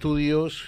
Estudios, 0.00 0.62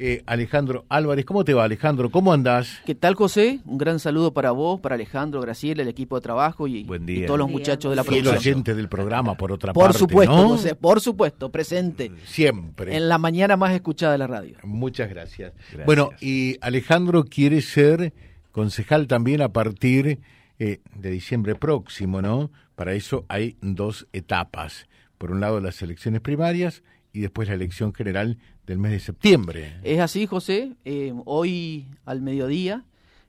eh, 0.00 0.24
Alejandro 0.26 0.84
Álvarez. 0.88 1.24
¿Cómo 1.24 1.44
te 1.44 1.54
va, 1.54 1.62
Alejandro? 1.62 2.10
¿Cómo 2.10 2.32
andás? 2.32 2.80
¿Qué 2.84 2.96
tal, 2.96 3.14
José? 3.14 3.60
Un 3.64 3.78
gran 3.78 4.00
saludo 4.00 4.34
para 4.34 4.50
vos, 4.50 4.80
para 4.80 4.96
Alejandro, 4.96 5.40
Graciela, 5.40 5.82
el 5.82 5.88
equipo 5.88 6.16
de 6.16 6.22
trabajo 6.22 6.66
y, 6.66 6.82
Buen 6.82 7.08
y 7.08 7.24
todos 7.24 7.38
los 7.38 7.46
Buen 7.46 7.52
muchachos 7.60 7.92
de 7.92 7.94
la 7.94 8.02
producción. 8.02 8.34
oyente 8.36 8.74
del 8.74 8.88
programa, 8.88 9.36
por 9.36 9.52
otra 9.52 9.72
Por 9.72 9.84
parte, 9.84 9.98
supuesto, 10.00 10.34
¿no? 10.34 10.48
José, 10.48 10.74
por 10.74 11.00
supuesto, 11.00 11.52
presente 11.52 12.10
Siempre. 12.24 12.96
en 12.96 13.08
la 13.08 13.16
mañana 13.18 13.56
más 13.56 13.72
escuchada 13.74 14.10
de 14.10 14.18
la 14.18 14.26
radio. 14.26 14.56
Muchas 14.64 15.08
gracias. 15.08 15.52
Bueno, 15.86 16.10
y 16.20 16.56
Alejandro 16.60 17.22
quiere 17.22 17.62
ser 17.62 18.12
concejal 18.50 19.06
también 19.06 19.40
a 19.40 19.52
partir 19.52 20.18
eh, 20.58 20.80
de 20.96 21.10
diciembre 21.12 21.54
próximo, 21.54 22.20
¿no? 22.22 22.50
Para 22.74 22.94
eso 22.94 23.24
hay 23.28 23.56
dos 23.60 24.08
etapas. 24.12 24.88
Por 25.16 25.30
un 25.30 25.38
lado, 25.38 25.60
las 25.60 25.80
elecciones 25.80 26.22
primarias 26.22 26.82
y 27.12 27.20
después 27.20 27.48
la 27.48 27.54
elección 27.54 27.92
general 27.94 28.38
del 28.66 28.78
mes 28.78 28.92
de 28.92 29.00
septiembre. 29.00 29.76
Es 29.82 29.98
así, 30.00 30.26
José. 30.26 30.74
Eh, 30.84 31.12
hoy 31.24 31.86
al 32.04 32.20
mediodía 32.20 32.84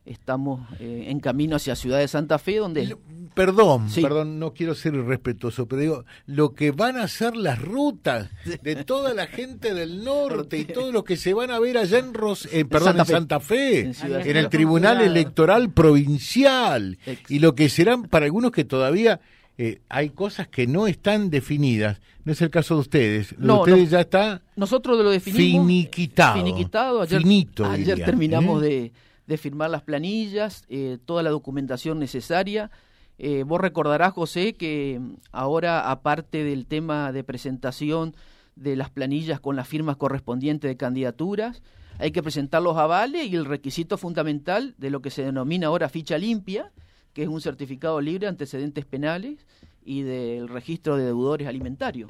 estamos 0.05 0.67
eh, 0.79 1.05
en 1.07 1.19
camino 1.19 1.55
hacia 1.55 1.75
Ciudad 1.75 1.99
de 1.99 2.07
Santa 2.07 2.39
Fe, 2.39 2.57
donde 2.57 2.97
Perdón, 3.35 3.89
Sí. 3.91 4.01
perdón, 4.01 4.39
no 4.39 4.53
quiero 4.53 4.73
ser 4.73 4.95
irrespetuoso, 4.95 5.67
pero 5.67 5.81
digo, 5.81 6.05
lo 6.25 6.55
que 6.55 6.71
van 6.71 6.97
a 6.97 7.07
ser 7.07 7.35
las 7.37 7.61
rutas 7.61 8.27
de 8.63 8.83
toda 8.83 9.13
la 9.13 9.27
gente 9.27 9.73
del 9.75 10.03
norte 10.03 10.57
y 10.57 10.65
todo 10.65 10.91
lo 10.91 11.03
que 11.03 11.15
se 11.15 11.33
van 11.35 11.51
a 11.51 11.59
ver 11.59 11.77
allá 11.77 11.99
en, 11.99 12.13
Ros 12.15 12.49
eh, 12.51 12.65
perdón, 12.65 12.97
Santa 12.97 13.01
en 13.01 13.05
Fe. 13.05 13.13
Santa 13.13 13.39
Fe, 13.39 13.79
En 13.81 13.93
Ciudad 13.93 14.21
en 14.27 14.33
de 14.33 14.39
el 14.39 14.49
Tribunal 14.49 15.01
Electoral 15.01 15.71
Provincial, 15.71 16.97
Ex- 17.05 17.29
y 17.31 17.39
lo 17.39 17.53
que 17.55 17.69
serán 17.69 18.03
para 18.03 18.25
algunos 18.25 18.51
que 18.51 18.65
todavía 18.65 19.21
eh, 19.61 19.81
hay 19.89 20.11
cosas 20.11 20.47
que 20.47 20.67
no 20.67 20.87
están 20.87 21.29
definidas. 21.29 21.99
No 22.23 22.31
es 22.31 22.41
el 22.41 22.49
caso 22.49 22.75
de 22.75 22.79
ustedes. 22.79 23.35
Lo 23.37 23.55
de 23.55 23.59
ustedes 23.59 23.83
no. 23.83 23.89
ya 23.89 23.99
está 23.99 24.41
nosotros 24.55 24.97
lo 24.97 25.09
definimos. 25.09 25.67
finiquitado. 25.67 26.35
Finiquitado. 26.37 27.01
Ayer, 27.01 27.21
Finito, 27.21 27.65
ayer 27.65 27.87
diría, 27.87 28.05
terminamos 28.05 28.63
¿eh? 28.63 28.65
de, 28.65 28.91
de 29.27 29.37
firmar 29.37 29.69
las 29.69 29.81
planillas, 29.81 30.63
eh, 30.69 30.97
toda 31.05 31.23
la 31.23 31.29
documentación 31.29 31.99
necesaria. 31.99 32.71
Eh, 33.17 33.43
vos 33.45 33.59
recordarás, 33.59 34.13
José, 34.13 34.53
que 34.53 35.01
ahora, 35.33 35.91
aparte 35.91 36.45
del 36.45 36.65
tema 36.65 37.11
de 37.11 37.25
presentación 37.25 38.15
de 38.55 38.77
las 38.77 38.89
planillas 38.89 39.41
con 39.41 39.57
las 39.57 39.67
firmas 39.67 39.97
correspondientes 39.97 40.69
de 40.69 40.77
candidaturas, 40.77 41.61
hay 41.97 42.11
que 42.11 42.23
presentar 42.23 42.61
los 42.61 42.77
avales 42.77 43.27
y 43.27 43.35
el 43.35 43.43
requisito 43.43 43.97
fundamental 43.97 44.73
de 44.77 44.89
lo 44.89 45.01
que 45.01 45.09
se 45.09 45.23
denomina 45.23 45.67
ahora 45.67 45.89
ficha 45.89 46.17
limpia, 46.17 46.71
que 47.19 47.23
es 47.23 47.29
un 47.29 47.41
certificado 47.41 47.99
libre 47.99 48.21
de 48.21 48.29
antecedentes 48.29 48.85
penales 48.85 49.45
y 49.83 50.03
del 50.03 50.47
registro 50.47 50.95
de 50.95 51.03
deudores 51.03 51.49
alimentarios. 51.49 52.09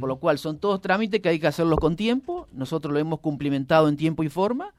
Por 0.00 0.08
lo 0.08 0.16
cual 0.16 0.40
son 0.40 0.58
todos 0.58 0.80
trámites 0.80 1.20
que 1.20 1.28
hay 1.28 1.38
que 1.38 1.46
hacerlos 1.46 1.78
con 1.78 1.94
tiempo. 1.94 2.48
Nosotros 2.52 2.92
lo 2.92 2.98
hemos 2.98 3.20
cumplimentado 3.20 3.88
en 3.88 3.96
tiempo 3.96 4.24
y 4.24 4.28
forma. 4.28 4.74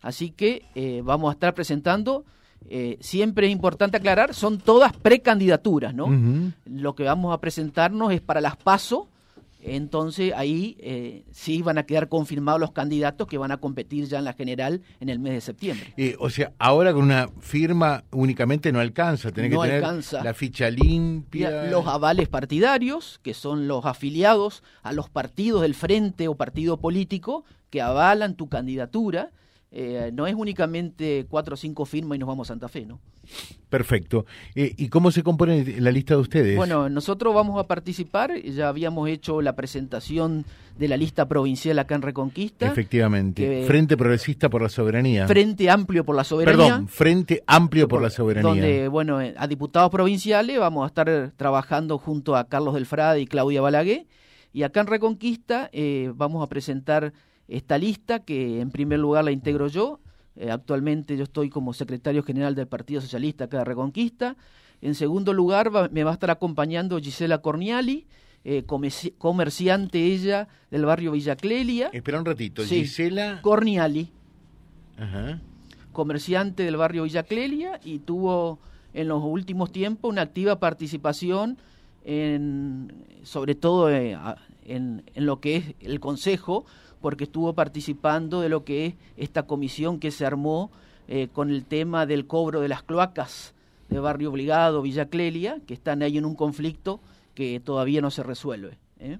Así 0.00 0.30
que 0.30 0.62
eh, 0.76 1.02
vamos 1.04 1.30
a 1.30 1.32
estar 1.32 1.54
presentando. 1.54 2.24
eh, 2.68 2.98
siempre 3.00 3.48
es 3.48 3.52
importante 3.52 3.96
aclarar, 3.96 4.32
son 4.32 4.58
todas 4.58 4.92
precandidaturas, 4.96 5.92
¿no? 5.92 6.06
Lo 6.64 6.94
que 6.94 7.02
vamos 7.02 7.34
a 7.34 7.40
presentarnos 7.40 8.12
es 8.12 8.20
para 8.20 8.40
las 8.40 8.56
PASO. 8.56 9.08
Entonces 9.74 10.32
ahí 10.36 10.76
eh, 10.80 11.24
sí 11.32 11.62
van 11.62 11.78
a 11.78 11.84
quedar 11.84 12.08
confirmados 12.08 12.60
los 12.60 12.72
candidatos 12.72 13.26
que 13.26 13.36
van 13.38 13.50
a 13.50 13.56
competir 13.56 14.06
ya 14.06 14.18
en 14.18 14.24
la 14.24 14.32
general 14.32 14.82
en 15.00 15.08
el 15.08 15.18
mes 15.18 15.32
de 15.34 15.40
septiembre. 15.40 15.92
Eh, 15.96 16.14
o 16.18 16.30
sea, 16.30 16.52
ahora 16.58 16.92
con 16.92 17.02
una 17.02 17.28
firma 17.40 18.04
únicamente 18.12 18.70
no 18.72 18.80
alcanza, 18.80 19.32
tenés 19.32 19.50
No 19.50 19.60
que 19.62 19.68
tener 19.68 19.84
alcanza. 19.84 20.22
la 20.22 20.34
ficha 20.34 20.70
limpia. 20.70 21.64
Los 21.64 21.86
avales 21.86 22.28
partidarios, 22.28 23.18
que 23.22 23.34
son 23.34 23.66
los 23.68 23.84
afiliados 23.86 24.62
a 24.82 24.92
los 24.92 25.08
partidos 25.10 25.62
del 25.62 25.74
frente 25.74 26.28
o 26.28 26.34
partido 26.36 26.78
político 26.78 27.44
que 27.70 27.82
avalan 27.82 28.36
tu 28.36 28.48
candidatura, 28.48 29.30
eh, 29.72 30.10
no 30.14 30.26
es 30.26 30.34
únicamente 30.34 31.26
cuatro 31.28 31.54
o 31.54 31.56
cinco 31.56 31.84
firmas 31.84 32.16
y 32.16 32.18
nos 32.20 32.28
vamos 32.28 32.48
a 32.48 32.52
Santa 32.54 32.68
Fe, 32.68 32.86
¿no? 32.86 33.00
Perfecto. 33.68 34.24
Eh, 34.54 34.74
¿Y 34.76 34.88
cómo 34.88 35.10
se 35.10 35.22
compone 35.22 35.80
la 35.80 35.90
lista 35.90 36.14
de 36.14 36.20
ustedes? 36.20 36.56
Bueno, 36.56 36.88
nosotros 36.88 37.34
vamos 37.34 37.58
a 37.62 37.66
participar, 37.66 38.40
ya 38.40 38.68
habíamos 38.68 39.08
hecho 39.08 39.42
la 39.42 39.56
presentación 39.56 40.44
de 40.78 40.88
la 40.88 40.96
lista 40.96 41.26
provincial 41.26 41.78
acá 41.78 41.94
en 41.96 42.02
Reconquista, 42.02 42.66
Efectivamente. 42.68 43.42
que- 43.42 43.64
Frente 43.66 43.96
Progresista 43.96 44.48
por 44.48 44.62
la 44.62 44.68
Soberanía. 44.68 45.26
Frente 45.26 45.68
Amplio 45.68 46.04
por 46.04 46.14
la 46.14 46.22
Soberanía. 46.24 46.64
Perdón, 46.66 46.88
Frente 46.88 47.42
Amplio 47.46 47.88
por 47.88 48.00
la 48.02 48.10
Soberanía. 48.10 48.48
Donde, 48.50 48.88
bueno, 48.88 49.18
a 49.18 49.46
diputados 49.48 49.90
provinciales 49.90 50.58
vamos 50.60 50.84
a 50.84 50.86
estar 50.86 51.32
trabajando 51.36 51.98
junto 51.98 52.36
a 52.36 52.44
Carlos 52.48 52.74
del 52.74 52.86
Frade 52.86 53.20
y 53.20 53.26
Claudia 53.26 53.60
Balaguer. 53.60 54.06
Y 54.52 54.62
acá 54.62 54.80
en 54.80 54.86
Reconquista 54.86 55.68
eh, 55.72 56.12
vamos 56.14 56.42
a 56.42 56.48
presentar 56.48 57.12
esta 57.48 57.78
lista 57.78 58.20
que 58.20 58.60
en 58.60 58.70
primer 58.70 58.98
lugar 58.98 59.24
la 59.24 59.30
integro 59.32 59.68
yo. 59.68 60.00
Eh, 60.36 60.50
actualmente 60.50 61.16
yo 61.16 61.24
estoy 61.24 61.48
como 61.48 61.72
secretario 61.72 62.22
general 62.22 62.54
del 62.54 62.66
Partido 62.66 63.00
Socialista 63.00 63.44
acá 63.44 63.58
de 63.58 63.64
Reconquista. 63.64 64.36
En 64.82 64.94
segundo 64.94 65.32
lugar 65.32 65.74
va- 65.74 65.88
me 65.90 66.04
va 66.04 66.10
a 66.10 66.14
estar 66.14 66.30
acompañando 66.30 66.98
Gisela 67.00 67.38
Corniali, 67.38 68.06
eh, 68.44 68.64
comerci- 68.66 69.14
comerciante 69.16 70.04
ella 70.04 70.46
del 70.70 70.84
barrio 70.84 71.12
Villa 71.12 71.36
Clelia. 71.36 71.88
Espera 71.92 72.18
un 72.18 72.26
ratito. 72.26 72.62
Sí. 72.64 72.80
Gisela. 72.82 73.40
Corniali. 73.42 74.10
Ajá. 74.98 75.40
comerciante 75.92 76.62
del 76.64 76.76
barrio 76.76 77.04
Villa 77.04 77.22
Clelia 77.22 77.80
y 77.82 78.00
tuvo 78.00 78.58
en 78.92 79.08
los 79.08 79.22
últimos 79.24 79.72
tiempos 79.72 80.10
una 80.10 80.20
activa 80.22 80.58
participación 80.60 81.56
en 82.04 82.92
sobre 83.22 83.54
todo 83.54 83.90
eh, 83.90 84.16
en 84.66 85.02
lo 85.16 85.40
que 85.40 85.56
es 85.56 85.74
el 85.80 85.98
consejo 86.00 86.66
porque 87.06 87.22
estuvo 87.22 87.52
participando 87.52 88.40
de 88.40 88.48
lo 88.48 88.64
que 88.64 88.86
es 88.86 88.94
esta 89.16 89.44
comisión 89.44 90.00
que 90.00 90.10
se 90.10 90.26
armó 90.26 90.72
eh, 91.06 91.28
con 91.32 91.50
el 91.50 91.64
tema 91.64 92.04
del 92.04 92.26
cobro 92.26 92.60
de 92.60 92.66
las 92.66 92.82
cloacas 92.82 93.54
de 93.88 94.00
barrio 94.00 94.28
obligado 94.28 94.82
Villa 94.82 95.06
Clelia 95.08 95.60
que 95.68 95.74
están 95.74 96.02
ahí 96.02 96.18
en 96.18 96.24
un 96.24 96.34
conflicto 96.34 96.98
que 97.36 97.60
todavía 97.60 98.00
no 98.00 98.10
se 98.10 98.24
resuelve 98.24 98.76
¿eh? 98.98 99.18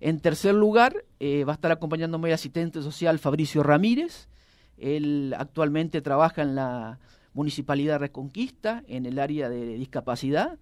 en 0.00 0.20
tercer 0.20 0.54
lugar 0.54 1.04
eh, 1.18 1.44
va 1.44 1.52
a 1.52 1.56
estar 1.56 1.70
acompañándome 1.70 2.30
el 2.30 2.34
asistente 2.36 2.80
social 2.80 3.18
Fabricio 3.18 3.62
Ramírez 3.62 4.30
él 4.78 5.34
actualmente 5.36 6.00
trabaja 6.00 6.40
en 6.40 6.54
la 6.54 7.00
Municipalidad 7.34 7.98
Reconquista, 7.98 8.82
en 8.88 9.04
el 9.04 9.18
área 9.18 9.50
de 9.50 9.74
discapacidad, 9.74 10.58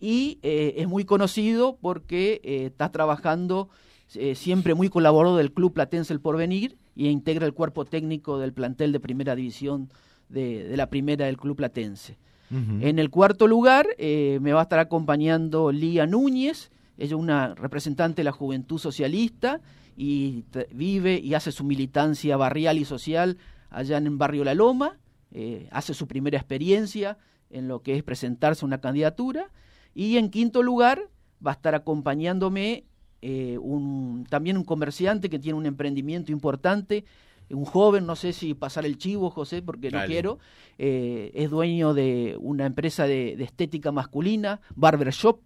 y 0.00 0.40
es 0.42 0.88
muy 0.88 1.04
conocido 1.04 1.78
porque 1.80 2.40
está 2.42 2.90
trabajando 2.90 3.70
eh, 4.14 4.34
siempre 4.34 4.74
muy 4.74 4.88
colaborador 4.88 5.38
del 5.38 5.52
Club 5.52 5.72
Platense 5.72 6.12
El 6.12 6.20
Porvenir 6.20 6.76
y 6.94 7.08
integra 7.08 7.46
el 7.46 7.54
cuerpo 7.54 7.84
técnico 7.84 8.38
del 8.38 8.52
plantel 8.52 8.92
de 8.92 9.00
primera 9.00 9.34
división 9.34 9.88
de, 10.28 10.64
de 10.64 10.76
la 10.76 10.88
primera 10.88 11.26
del 11.26 11.36
Club 11.36 11.56
Platense. 11.56 12.18
En 12.52 12.98
el 12.98 13.10
cuarto 13.10 13.46
lugar 13.46 13.86
eh, 13.96 14.40
me 14.42 14.52
va 14.52 14.58
a 14.58 14.62
estar 14.64 14.80
acompañando 14.80 15.70
Lía 15.70 16.04
Núñez, 16.06 16.72
ella 16.98 17.06
es 17.06 17.12
una 17.12 17.54
representante 17.54 18.20
de 18.20 18.24
la 18.24 18.32
Juventud 18.32 18.78
Socialista 18.78 19.60
y 19.96 20.44
vive 20.72 21.20
y 21.20 21.34
hace 21.34 21.52
su 21.52 21.62
militancia 21.62 22.36
barrial 22.36 22.78
y 22.78 22.84
social 22.84 23.38
allá 23.68 23.98
en 23.98 24.08
el 24.08 24.16
barrio 24.16 24.42
La 24.42 24.54
Loma, 24.54 24.98
eh, 25.30 25.68
hace 25.70 25.94
su 25.94 26.08
primera 26.08 26.36
experiencia 26.36 27.18
en 27.50 27.68
lo 27.68 27.82
que 27.82 27.96
es 27.96 28.02
presentarse 28.02 28.64
a 28.64 28.66
una 28.66 28.80
candidatura 28.80 29.48
y 29.94 30.16
en 30.16 30.28
quinto 30.28 30.64
lugar 30.64 31.08
va 31.46 31.52
a 31.52 31.54
estar 31.54 31.76
acompañándome 31.76 32.84
eh, 33.22 33.58
un, 33.58 34.26
también 34.28 34.56
un 34.56 34.64
comerciante 34.64 35.28
que 35.30 35.38
tiene 35.38 35.58
un 35.58 35.66
emprendimiento 35.66 36.32
importante, 36.32 37.04
un 37.50 37.64
joven, 37.64 38.06
no 38.06 38.16
sé 38.16 38.32
si 38.32 38.54
pasar 38.54 38.86
el 38.86 38.96
chivo, 38.96 39.30
José, 39.30 39.62
porque 39.62 39.90
no 39.90 40.04
quiero, 40.06 40.38
eh, 40.78 41.32
es 41.34 41.50
dueño 41.50 41.94
de 41.94 42.36
una 42.40 42.66
empresa 42.66 43.06
de, 43.06 43.36
de 43.36 43.44
estética 43.44 43.92
masculina, 43.92 44.60
Barber 44.76 45.10
Shop, 45.10 45.40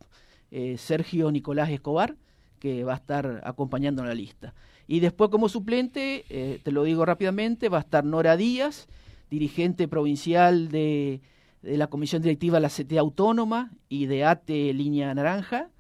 eh, 0.51 0.77
Sergio 0.79 1.31
Nicolás 1.31 1.71
Escobar, 1.71 2.17
que 2.61 2.85
va 2.85 2.93
a 2.93 2.97
estar 2.97 3.41
acompañando 3.45 4.03
en 4.03 4.09
la 4.09 4.15
lista. 4.15 4.55
Y 4.87 5.01
después 5.01 5.31
como 5.31 5.49
suplente, 5.49 6.25
eh, 6.29 6.61
te 6.62 6.73
lo 6.73 6.85
digo 6.85 7.05
rápidamente, 7.05 7.69
va 7.69 7.79
a 7.79 7.81
estar 7.81 8.05
Nora 8.05 8.37
Díaz, 8.37 8.87
dirigente 9.31 9.88
provincial 9.88 10.69
de, 10.69 11.20
de 11.62 11.79
la 11.79 11.88
Comisión 11.88 12.23
Directiva 12.23 12.59
de 12.59 12.62
la 12.62 12.69
CTA 12.69 13.00
Autónoma 13.00 13.70
y 13.88 14.06
de 14.06 14.25
ATE 14.25 14.73
Línea 14.75 15.12
Naranja, 15.15 15.70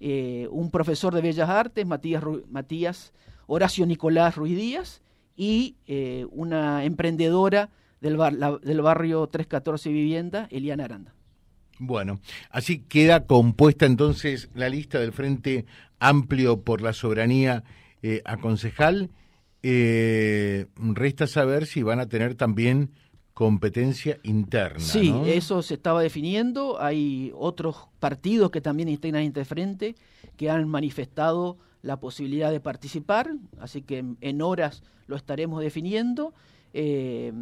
eh, 0.00 0.48
un 0.50 0.70
profesor 0.70 1.14
de 1.14 1.20
Bellas 1.22 1.48
Artes, 1.48 1.86
Matías, 1.86 2.22
Matías 2.50 3.12
Horacio 3.46 3.86
Nicolás 3.86 4.36
Ruiz 4.36 4.56
Díaz, 4.56 5.02
y 5.36 5.76
eh, 5.86 6.26
una 6.30 6.84
emprendedora 6.84 7.70
del, 8.00 8.16
bar- 8.16 8.32
la- 8.34 8.58
del 8.58 8.80
barrio 8.82 9.26
314 9.26 9.90
Vivienda, 9.90 10.46
Eliana 10.50 10.84
Aranda. 10.84 11.14
Bueno, 11.78 12.20
así 12.50 12.78
queda 12.78 13.26
compuesta 13.26 13.84
entonces 13.84 14.48
la 14.54 14.68
lista 14.68 15.00
del 15.00 15.12
Frente 15.12 15.66
Amplio 15.98 16.60
por 16.62 16.80
la 16.82 16.92
Soberanía 16.92 17.64
eh, 18.02 18.22
a 18.24 18.36
concejal. 18.36 19.10
Resta 20.76 21.26
saber 21.26 21.66
si 21.66 21.82
van 21.82 22.00
a 22.00 22.06
tener 22.08 22.34
también 22.34 22.90
competencia 23.34 24.18
interna. 24.22 24.78
Sí, 24.78 25.10
¿no? 25.10 25.26
eso 25.26 25.60
se 25.62 25.74
estaba 25.74 26.00
definiendo. 26.00 26.80
Hay 26.80 27.32
otros 27.36 27.88
partidos 27.98 28.50
que 28.50 28.60
también 28.60 28.88
integran 28.88 29.24
este 29.24 29.44
frente 29.44 29.96
que 30.36 30.50
han 30.50 30.68
manifestado 30.68 31.58
la 31.82 31.98
posibilidad 31.98 32.50
de 32.50 32.60
participar, 32.60 33.34
así 33.60 33.82
que 33.82 34.04
en, 34.20 34.42
horas 34.42 34.82
lo 35.06 35.16
estaremos 35.16 35.60
definiendo. 35.60 36.32
Eh, 36.72 37.32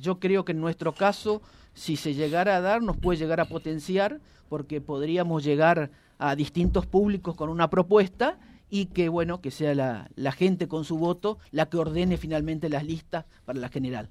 yo 0.00 0.18
creo 0.18 0.44
que 0.44 0.52
en 0.52 0.60
nuestro 0.60 0.92
caso, 0.92 1.40
si 1.72 1.96
se 1.96 2.14
llegara 2.14 2.56
a 2.56 2.60
dar, 2.60 2.82
nos 2.82 2.96
puede 2.96 3.18
llegar 3.18 3.38
a 3.40 3.44
potenciar, 3.44 4.20
porque 4.48 4.80
podríamos 4.80 5.44
llegar 5.44 5.90
a 6.18 6.34
distintos 6.34 6.86
públicos 6.86 7.36
con 7.36 7.48
una 7.48 7.70
propuesta 7.70 8.38
y 8.68 8.86
que 8.86 9.08
bueno 9.08 9.40
que 9.40 9.50
sea 9.50 9.74
la, 9.74 10.10
la 10.16 10.32
gente 10.32 10.66
con 10.66 10.84
su 10.84 10.96
voto 10.96 11.38
la 11.50 11.66
que 11.66 11.76
ordene 11.76 12.16
finalmente 12.16 12.68
las 12.68 12.84
listas 12.84 13.26
para 13.44 13.60
la 13.60 13.68
general. 13.68 14.10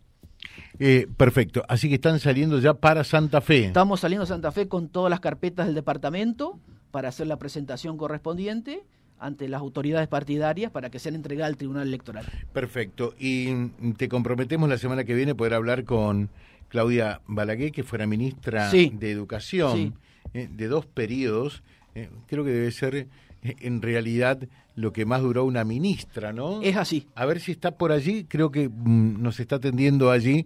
Eh, 0.80 1.08
perfecto, 1.18 1.64
así 1.68 1.90
que 1.90 1.96
están 1.96 2.20
saliendo 2.20 2.60
ya 2.60 2.74
para 2.74 3.04
Santa 3.04 3.42
Fe. 3.42 3.66
Estamos 3.66 4.00
saliendo 4.00 4.24
a 4.24 4.28
Santa 4.28 4.52
Fe 4.52 4.68
con 4.68 4.90
todas 4.90 5.10
las 5.10 5.20
carpetas 5.20 5.68
del 5.68 5.76
departamento 5.76 6.60
para 6.92 7.10
hacer 7.10 7.28
la 7.28 7.38
presentación 7.38 7.98
correspondiente 7.98 8.84
ante 9.20 9.48
las 9.48 9.62
autoridades 9.62 10.08
partidarias 10.08 10.72
para 10.72 10.90
que 10.90 10.98
sean 11.00 11.16
entregadas 11.16 11.52
al 11.52 11.58
Tribunal 11.58 11.88
Electoral. 11.88 12.26
Perfecto, 12.54 13.14
y 13.20 13.70
te 13.98 14.10
comprometemos 14.10 14.68
la 14.68 14.78
semana 14.78 15.04
que 15.04 15.14
viene 15.14 15.36
poder 15.36 15.54
hablar 15.54 15.84
con 15.86 16.30
Claudia 16.70 17.22
Balaguer, 17.28 17.72
que 17.72 17.84
fuera 17.84 18.08
ministra 18.08 18.72
de 18.72 19.12
Educación 19.12 19.94
eh, 20.34 20.50
de 20.52 20.68
dos 20.68 20.86
periodos. 20.88 21.62
Eh, 21.94 22.10
creo 22.28 22.44
que 22.44 22.52
debe 22.52 22.72
ser 22.72 23.08
en 23.44 23.82
realidad 23.82 24.40
lo 24.82 24.92
que 24.92 25.06
más 25.06 25.22
duró 25.22 25.46
una 25.46 25.64
ministra, 25.64 26.34
¿no? 26.34 26.62
Es 26.62 26.76
así. 26.76 27.08
A 27.16 27.26
ver 27.26 27.40
si 27.40 27.52
está 27.52 27.78
por 27.78 27.92
allí, 27.92 28.26
creo 28.26 28.52
que 28.52 28.68
mm, 28.68 29.22
nos 29.22 29.40
está 29.40 29.58
atendiendo 29.58 30.12
allí 30.12 30.46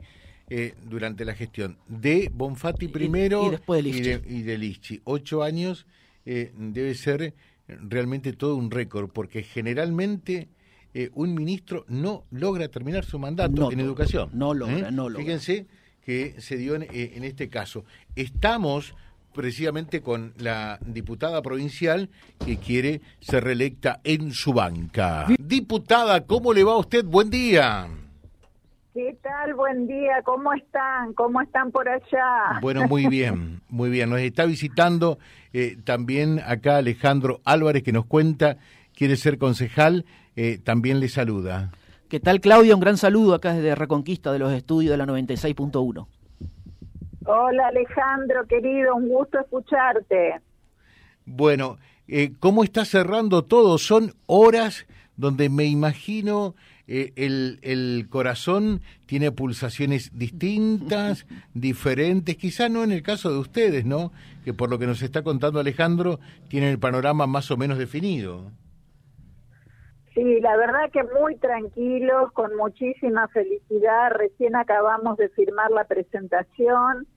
eh, 0.49 0.75
durante 0.87 1.25
la 1.25 1.33
gestión 1.33 1.77
de 1.87 2.29
Bonfatti 2.33 2.87
primero 2.87 3.47
y, 3.47 3.49
después 3.51 3.83
de 3.83 4.21
y, 4.27 4.41
de, 4.43 4.57
Lichi. 4.57 5.01
Ocho 5.05 5.41
años 5.41 5.87
eh, 6.25 6.53
debe 6.55 6.93
ser 6.93 7.33
realmente 7.67 8.33
todo 8.33 8.55
un 8.55 8.69
récord, 8.69 9.09
porque 9.09 9.41
generalmente 9.41 10.49
eh, 10.93 11.09
un 11.15 11.33
ministro 11.33 11.85
no 11.87 12.25
logra 12.29 12.67
terminar 12.67 13.05
su 13.05 13.17
mandato 13.17 13.71
en 13.71 13.79
educación. 13.79 14.29
No 14.33 14.53
logra, 14.53 14.91
no 14.91 15.09
logra. 15.09 15.25
Fíjense 15.25 15.65
que 16.05 16.39
se 16.39 16.57
dio 16.57 16.75
en, 16.75 16.85
en 16.91 17.23
este 17.23 17.49
caso. 17.49 17.85
Estamos 18.15 18.93
precisamente 19.35 20.01
con 20.01 20.33
la 20.37 20.79
diputada 20.81 21.41
provincial 21.41 22.09
que 22.43 22.57
quiere 22.57 23.01
ser 23.19 23.43
reelecta 23.43 23.99
en 24.03 24.31
su 24.31 24.53
banca. 24.53 25.27
Diputada, 25.37 26.25
¿cómo 26.25 26.53
le 26.53 26.63
va 26.63 26.73
a 26.73 26.77
usted? 26.77 27.05
Buen 27.05 27.29
día. 27.29 27.87
¿Qué 28.93 29.17
tal? 29.21 29.53
Buen 29.55 29.87
día. 29.87 30.21
¿Cómo 30.23 30.53
están? 30.53 31.13
¿Cómo 31.13 31.41
están 31.41 31.69
por 31.69 31.87
allá? 31.87 32.59
Bueno, 32.61 32.87
muy 32.87 33.07
bien, 33.09 33.61
muy 33.69 33.89
bien. 33.89 34.09
Nos 34.09 34.21
está 34.21 34.45
visitando 34.45 35.19
eh, 35.51 35.77
también 35.83 36.39
acá 36.45 36.77
Alejandro 36.77 37.41
Álvarez 37.43 37.83
que 37.83 37.91
nos 37.91 38.05
cuenta, 38.05 38.57
quiere 38.95 39.17
ser 39.17 39.37
concejal, 39.37 40.05
eh, 40.37 40.59
también 40.63 41.01
le 41.01 41.09
saluda. 41.09 41.71
¿Qué 42.07 42.21
tal, 42.21 42.39
Claudia? 42.39 42.73
Un 42.73 42.79
gran 42.79 42.95
saludo 42.97 43.33
acá 43.33 43.53
desde 43.53 43.75
Reconquista 43.75 44.31
de 44.31 44.39
los 44.39 44.53
estudios 44.53 44.91
de 44.91 44.97
la 44.97 45.05
96.1. 45.05 46.07
Hola 47.27 47.67
Alejandro, 47.67 48.45
querido, 48.47 48.95
un 48.95 49.09
gusto 49.09 49.39
escucharte. 49.39 50.41
Bueno, 51.25 51.77
eh, 52.07 52.33
¿cómo 52.39 52.63
está 52.63 52.85
cerrando 52.85 53.43
todo? 53.45 53.79
Son 53.79 54.13
horas 54.27 54.85
donde 55.17 55.49
me 55.49 55.65
imagino 55.65 56.53
eh, 56.87 57.13
el, 57.15 57.57
el, 57.63 58.07
corazón 58.09 58.81
tiene 59.07 59.31
pulsaciones 59.31 60.15
distintas, 60.15 61.25
diferentes, 61.55 62.37
quizá 62.37 62.69
no 62.69 62.83
en 62.83 62.91
el 62.91 63.01
caso 63.01 63.31
de 63.31 63.39
ustedes, 63.39 63.85
¿no? 63.85 64.11
Que 64.43 64.53
por 64.53 64.69
lo 64.69 64.77
que 64.77 64.85
nos 64.85 65.01
está 65.01 65.23
contando 65.23 65.59
Alejandro, 65.59 66.19
tienen 66.47 66.69
el 66.69 66.79
panorama 66.79 67.25
más 67.25 67.49
o 67.49 67.57
menos 67.57 67.79
definido. 67.79 68.51
Sí, 70.13 70.39
la 70.41 70.55
verdad 70.57 70.91
que 70.93 71.03
muy 71.19 71.35
tranquilos, 71.37 72.31
con 72.33 72.55
muchísima 72.55 73.27
felicidad. 73.29 74.11
Recién 74.11 74.55
acabamos 74.55 75.17
de 75.17 75.27
firmar 75.29 75.71
la 75.71 75.85
presentación 75.85 77.07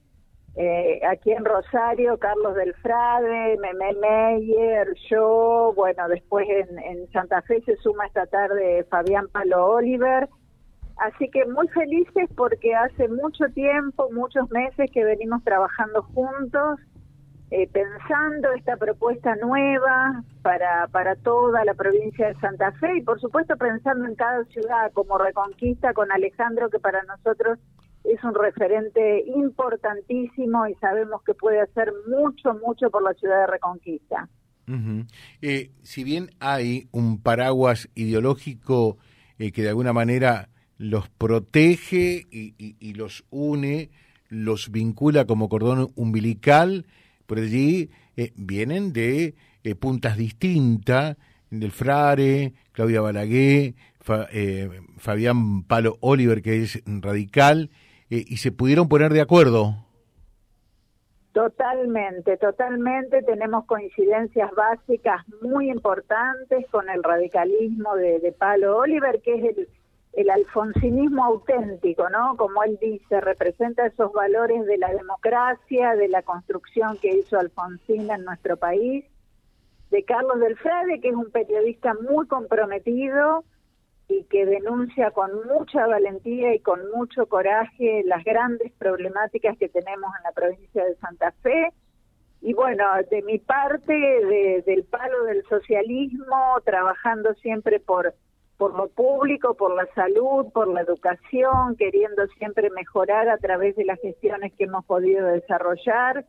eh, 0.55 0.99
aquí 1.07 1.31
en 1.31 1.45
Rosario, 1.45 2.17
Carlos 2.17 2.55
del 2.55 2.73
Frade, 2.75 3.57
Meme 3.57 3.93
Meyer, 3.93 4.93
yo, 5.09 5.73
bueno, 5.75 6.07
después 6.07 6.47
en, 6.49 7.09
Santa 7.11 7.41
Fe 7.43 7.61
se 7.61 7.77
suma 7.77 8.07
esta 8.07 8.25
tarde 8.25 8.85
Fabián 8.89 9.27
Palo 9.29 9.67
Oliver. 9.67 10.27
Así 10.97 11.29
que 11.29 11.45
muy 11.45 11.67
felices 11.69 12.29
porque 12.35 12.75
hace 12.75 13.07
mucho 13.07 13.45
tiempo, 13.53 14.09
muchos 14.11 14.49
meses 14.51 14.91
que 14.91 15.05
venimos 15.05 15.41
trabajando 15.45 16.03
juntos, 16.13 16.79
eh, 17.51 17.69
pensando 17.71 18.51
esta 18.51 18.75
propuesta 18.75 19.35
nueva 19.37 20.23
para, 20.41 20.87
para 20.87 21.15
toda 21.15 21.63
la 21.63 21.73
provincia 21.73 22.27
de 22.27 22.39
Santa 22.41 22.73
Fe 22.73 22.97
y 22.97 23.01
por 23.01 23.19
supuesto 23.21 23.55
pensando 23.55 24.05
en 24.05 24.15
cada 24.15 24.43
ciudad 24.45 24.91
como 24.93 25.17
Reconquista 25.17 25.93
con 25.93 26.11
Alejandro, 26.11 26.69
que 26.69 26.79
para 26.79 27.01
nosotros 27.03 27.59
es 28.13 28.23
un 28.23 28.33
referente 28.33 29.23
importantísimo 29.27 30.67
y 30.67 30.75
sabemos 30.75 31.21
que 31.23 31.33
puede 31.33 31.61
hacer 31.61 31.93
mucho, 32.07 32.53
mucho 32.55 32.89
por 32.89 33.03
la 33.03 33.13
ciudad 33.13 33.41
de 33.41 33.47
Reconquista. 33.47 34.27
Eh, 35.41 35.71
si 35.81 36.03
bien 36.03 36.29
hay 36.39 36.89
un 36.91 37.21
paraguas 37.21 37.89
ideológico 37.95 38.97
eh, 39.39 39.51
que 39.51 39.63
de 39.63 39.69
alguna 39.69 39.93
manera 39.93 40.49
los 40.77 41.09
protege 41.09 42.27
y, 42.29 42.93
los 42.93 43.25
une, 43.31 43.89
los 44.29 44.69
vincula 44.71 45.25
como 45.25 45.49
cordón 45.49 45.91
umbilical, 45.95 46.85
por 47.25 47.39
allí 47.39 47.89
eh, 48.15 48.31
vienen 48.35 48.93
de 48.93 49.33
puntas 49.79 50.17
distintas, 50.17 51.17
del 51.49 51.71
Frare, 51.71 52.53
Claudia 52.71 53.01
Balaguer, 53.01 53.73
Fabián 54.97 55.63
Palo 55.63 55.97
Oliver, 55.99 56.43
que 56.43 56.61
es 56.61 56.81
radical, 56.85 57.71
eh, 58.09 58.25
y 58.27 58.37
se 58.37 58.51
pudieron 58.51 58.87
poner 58.87 59.13
de 59.13 59.21
acuerdo. 59.21 59.75
Totalmente, 61.31 62.37
totalmente. 62.37 63.21
Tenemos 63.21 63.65
coincidencias 63.65 64.51
básicas 64.51 65.23
muy 65.41 65.69
importantes 65.69 66.65
con 66.71 66.89
el 66.89 67.03
radicalismo 67.03 67.95
de, 67.95 68.33
Palo 68.37 68.77
Oliver, 68.77 69.21
que 69.21 69.35
es 69.35 69.57
el, 69.57 69.69
el 70.13 70.29
alfonsinismo 70.31 71.23
auténtico, 71.23 72.09
¿no? 72.09 72.35
Como 72.35 72.63
él 72.63 72.79
dice, 72.81 73.21
representa 73.21 73.85
esos 73.85 74.11
valores 74.11 74.65
de 74.65 74.77
la 74.79 74.91
democracia, 74.91 75.95
de 75.95 76.07
la 76.07 76.23
construcción 76.23 76.97
que 76.97 77.15
hizo 77.15 77.37
Alfonsín 77.39 78.09
en 78.09 78.25
nuestro 78.25 78.57
país, 78.57 79.05
de 79.91 80.03
Carlos 80.03 80.39
del 80.39 80.57
Frade, 80.57 80.99
que 80.99 81.09
es 81.09 81.15
un 81.15 81.31
periodista 81.31 81.93
muy 81.93 82.27
comprometido, 82.27 83.43
que 84.29 84.45
denuncia 84.45 85.11
con 85.11 85.31
mucha 85.47 85.87
valentía 85.87 86.53
y 86.53 86.59
con 86.59 86.79
mucho 86.91 87.25
coraje 87.25 88.03
las 88.05 88.23
grandes 88.23 88.71
problemáticas 88.73 89.57
que 89.57 89.69
tenemos 89.69 90.11
en 90.17 90.23
la 90.23 90.31
provincia 90.31 90.85
de 90.85 90.95
Santa 90.95 91.31
Fe. 91.41 91.73
Y 92.41 92.53
bueno, 92.53 92.85
de 93.09 93.21
mi 93.23 93.39
parte, 93.39 93.93
del 94.65 94.83
palo 94.85 95.23
del 95.25 95.43
socialismo, 95.47 96.61
trabajando 96.63 97.33
siempre 97.35 97.79
por, 97.79 98.13
por 98.57 98.75
lo 98.75 98.87
público, 98.87 99.55
por 99.55 99.75
la 99.75 99.87
salud, 99.93 100.45
por 100.53 100.67
la 100.67 100.81
educación, 100.81 101.75
queriendo 101.75 102.27
siempre 102.37 102.69
mejorar 102.69 103.27
a 103.29 103.37
través 103.37 103.75
de 103.75 103.85
las 103.85 103.99
gestiones 103.99 104.53
que 104.53 104.65
hemos 104.65 104.85
podido 104.85 105.25
desarrollar, 105.27 106.23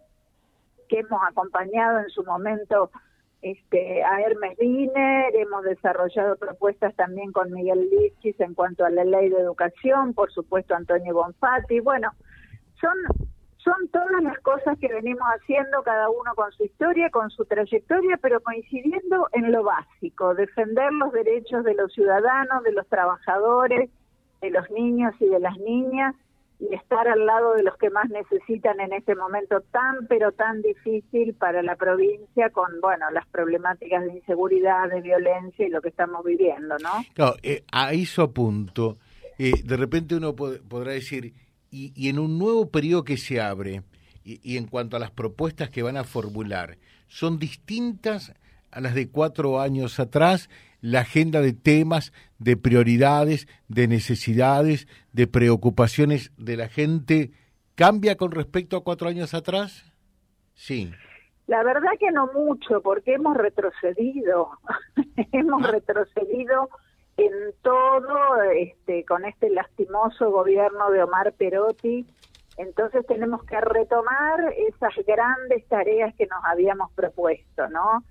que 0.89 1.01
hemos 1.01 1.21
acompañado 1.29 2.01
en 2.01 2.09
su 2.09 2.25
momento 2.25 2.91
este, 3.43 4.03
a 4.05 4.21
Hermes 4.21 4.59
Wiener, 4.59 5.35
hemos 5.35 5.65
desarrollado 5.65 6.37
propuestas 6.37 6.95
también 6.97 7.33
con 7.33 7.51
Miguel 7.53 7.89
Lichis 7.91 8.39
en 8.41 8.55
cuanto 8.55 8.85
a 8.85 8.91
la 8.91 9.05
ley 9.05 9.31
de 9.31 9.41
educación, 9.41 10.13
por 10.15 10.31
supuesto 10.31 10.75
Antonio 10.75 11.15
Bonfatti, 11.15 11.81
bueno, 11.81 12.11
son, 12.81 12.97
son 13.57 13.89
todas 13.93 14.23
las 14.23 14.39
cosas 14.41 14.79
que 14.79 14.89
venimos 14.89 15.27
haciendo, 15.27 15.83
cada 15.83 16.11
uno 16.11 16.35
con 16.35 16.53
su 16.53 16.65
historia, 16.65 17.11
con 17.11 17.31
su 17.31 17.45
trayectoria, 17.47 18.19
pero 18.21 18.41
coincidiendo 18.41 19.29
en 19.33 19.53
lo 19.53 19.65
básico, 19.65 20.35
defender 20.35 20.93
los 20.93 21.13
derechos 21.13 21.65
de 21.65 21.75
los 21.75 21.93
ciudadanos, 21.93 22.63
de 22.63 22.73
los 22.73 22.87
trabajadores, 22.89 23.91
de 24.43 24.51
los 24.51 24.71
niños 24.71 25.15
y 25.21 25.27
de 25.27 25.41
las 25.41 25.57
niñas, 25.59 26.15
y 26.61 26.75
estar 26.75 27.09
al 27.09 27.25
lado 27.25 27.55
de 27.55 27.63
los 27.63 27.77
que 27.79 27.89
más 27.91 28.09
necesitan 28.11 28.81
en 28.81 28.93
este 28.93 29.15
momento 29.15 29.63
tan 29.73 30.07
pero 30.09 30.33
tan 30.33 30.61
difícil 30.61 31.35
para 31.35 31.63
la 31.63 31.77
provincia 31.77 32.51
con 32.51 32.81
bueno 32.81 33.11
las 33.11 33.27
problemáticas 33.29 34.05
de 34.05 34.15
inseguridad, 34.15 34.89
de 34.91 35.01
violencia 35.01 35.67
y 35.67 35.71
lo 35.71 35.81
que 35.81 35.89
estamos 35.89 36.25
viviendo, 36.25 36.77
¿no? 36.79 36.91
Claro, 37.15 37.37
eh, 37.43 37.65
a 37.73 37.93
eso 37.93 38.33
punto, 38.33 38.99
eh, 39.39 39.53
de 39.65 39.77
repente 39.77 40.15
uno 40.15 40.37
podrá 40.37 40.93
decir 40.93 41.33
y, 41.71 41.93
y, 41.95 42.09
en 42.09 42.19
un 42.19 42.39
nuevo 42.39 42.71
periodo 42.71 43.05
que 43.05 43.17
se 43.17 43.41
abre 43.41 43.83
y, 44.23 44.41
y 44.43 44.59
en 44.59 44.67
cuanto 44.67 44.97
a 44.97 45.01
las 45.01 45.11
propuestas 45.11 45.71
que 45.71 45.83
van 45.83 45.97
a 45.97 46.05
formular 46.05 46.77
son 47.07 47.39
distintas 47.39 48.35
a 48.71 48.81
las 48.81 48.95
de 48.95 49.09
cuatro 49.09 49.61
años 49.61 49.99
atrás 49.99 50.51
la 50.81 51.01
agenda 51.01 51.41
de 51.41 51.53
temas, 51.53 52.13
de 52.39 52.57
prioridades, 52.57 53.49
de 53.69 53.89
necesidades, 53.89 54.89
de 55.13 55.27
preocupaciones 55.27 56.33
de 56.37 56.57
la 56.57 56.69
gente 56.69 57.33
cambia 57.75 58.17
con 58.17 58.31
respecto 58.31 58.77
a 58.77 58.85
cuatro 58.85 59.09
años 59.09 59.35
atrás? 59.35 59.91
Sí. 60.55 60.93
La 61.47 61.63
verdad 61.65 61.91
que 61.99 62.11
no 62.13 62.31
mucho, 62.33 62.81
porque 62.83 63.15
hemos 63.15 63.37
retrocedido, 63.37 64.51
hemos 65.33 65.65
ah. 65.65 65.71
retrocedido 65.73 66.69
en 67.17 67.33
todo, 67.63 68.43
este, 68.57 69.05
con 69.05 69.25
este 69.25 69.51
lastimoso 69.51 70.31
gobierno 70.31 70.91
de 70.91 71.03
Omar 71.03 71.33
Perotti. 71.33 72.07
Entonces 72.57 73.07
tenemos 73.07 73.43
que 73.45 73.61
retomar 73.61 74.53
esas 74.69 74.95
grandes 75.07 75.67
tareas 75.69 76.15
que 76.15 76.27
nos 76.27 76.45
habíamos 76.45 76.93
propuesto, 76.93 77.69
¿no? 77.69 78.05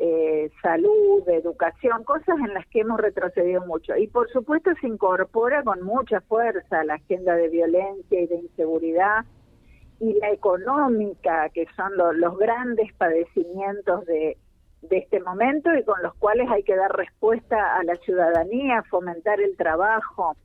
Eh, 0.00 0.50
salud, 0.60 1.22
educación, 1.28 2.02
cosas 2.02 2.36
en 2.40 2.52
las 2.52 2.66
que 2.66 2.80
hemos 2.80 3.00
retrocedido 3.00 3.64
mucho. 3.64 3.96
Y 3.96 4.08
por 4.08 4.28
supuesto 4.30 4.70
se 4.80 4.88
incorpora 4.88 5.62
con 5.62 5.82
mucha 5.82 6.20
fuerza 6.22 6.82
la 6.84 6.94
agenda 6.94 7.36
de 7.36 7.48
violencia 7.48 8.20
y 8.20 8.26
de 8.26 8.36
inseguridad 8.36 9.24
y 10.00 10.14
la 10.14 10.30
económica, 10.32 11.48
que 11.50 11.66
son 11.76 11.92
los 11.96 12.36
grandes 12.38 12.92
padecimientos 12.94 14.04
de, 14.06 14.36
de 14.82 14.98
este 14.98 15.20
momento 15.20 15.74
y 15.74 15.84
con 15.84 16.02
los 16.02 16.14
cuales 16.14 16.50
hay 16.50 16.64
que 16.64 16.76
dar 16.76 16.94
respuesta 16.94 17.76
a 17.76 17.84
la 17.84 17.94
ciudadanía, 17.96 18.82
fomentar 18.90 19.40
el 19.40 19.56
trabajo, 19.56 20.36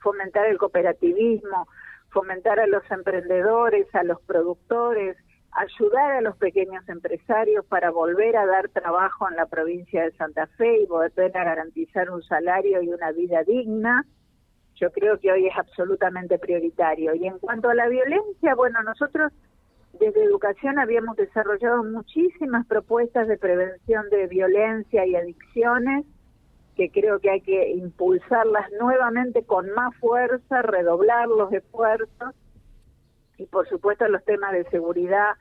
fomentar 0.00 0.46
el 0.46 0.58
cooperativismo, 0.58 1.66
fomentar 2.10 2.60
a 2.60 2.66
los 2.66 2.88
emprendedores, 2.90 3.92
a 3.94 4.04
los 4.04 4.20
productores, 4.22 5.16
ayudar 5.54 6.12
a 6.12 6.20
los 6.20 6.36
pequeños 6.36 6.88
empresarios 6.88 7.64
para 7.66 7.90
volver 7.90 8.36
a 8.36 8.46
dar 8.46 8.68
trabajo 8.68 9.28
en 9.30 9.36
la 9.36 9.46
provincia 9.46 10.02
de 10.04 10.12
Santa 10.12 10.46
Fe 10.58 10.82
y 10.82 10.86
volver 10.86 11.36
a 11.36 11.44
garantizar 11.44 12.10
un 12.10 12.22
salario 12.22 12.82
y 12.82 12.88
una 12.88 13.12
vida 13.12 13.42
digna 13.44 14.04
yo 14.76 14.90
creo 14.90 15.18
que 15.18 15.30
hoy 15.30 15.46
es 15.46 15.56
absolutamente 15.56 16.38
prioritario. 16.38 17.14
Y 17.14 17.26
en 17.26 17.38
cuanto 17.38 17.68
a 17.68 17.74
la 17.74 17.88
violencia, 17.88 18.54
bueno, 18.54 18.82
nosotros 18.82 19.32
desde 19.98 20.24
educación 20.24 20.78
habíamos 20.78 21.16
desarrollado 21.16 21.84
muchísimas 21.84 22.66
propuestas 22.66 23.28
de 23.28 23.38
prevención 23.38 24.08
de 24.10 24.26
violencia 24.26 25.06
y 25.06 25.14
adicciones 25.14 26.04
que 26.76 26.90
creo 26.90 27.20
que 27.20 27.30
hay 27.30 27.40
que 27.40 27.70
impulsarlas 27.70 28.68
nuevamente 28.80 29.44
con 29.44 29.70
más 29.70 29.94
fuerza, 29.96 30.62
redoblar 30.62 31.28
los 31.28 31.52
esfuerzos 31.52 32.34
y 33.38 33.46
por 33.46 33.68
supuesto 33.68 34.06
los 34.08 34.24
temas 34.24 34.52
de 34.52 34.64
seguridad 34.64 35.32